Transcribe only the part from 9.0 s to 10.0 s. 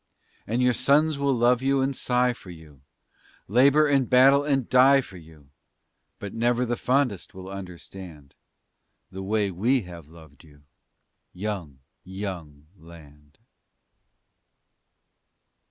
The way we